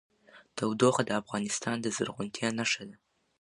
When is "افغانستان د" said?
1.21-1.87